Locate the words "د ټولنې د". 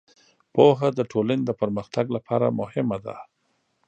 0.93-1.51